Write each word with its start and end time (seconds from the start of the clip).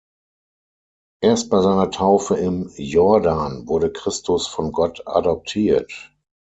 Erst 1.21 1.51
bei 1.51 1.61
seiner 1.61 1.91
Taufe 1.91 2.33
im 2.35 2.71
Jordan 2.75 3.67
wurde 3.67 3.91
Christus 3.93 4.47
von 4.47 4.71
Gott 4.71 5.03
adoptiert. 5.05 6.11